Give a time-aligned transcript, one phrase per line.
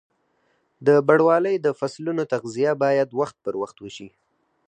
[0.87, 4.09] د بڼوالۍ د فصلونو تغذیه باید وخت پر وخت وشي.